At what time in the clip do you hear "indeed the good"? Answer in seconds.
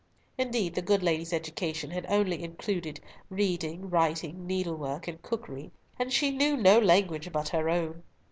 0.35-1.03